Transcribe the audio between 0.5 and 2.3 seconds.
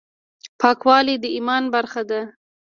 پاکوالی د ایمان برخه ده.